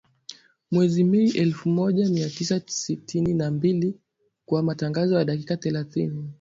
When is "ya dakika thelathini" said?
5.19-6.29